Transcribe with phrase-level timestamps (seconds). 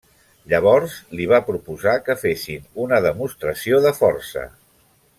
[0.53, 4.51] Llavors li va proposar que fessin una demostració de força.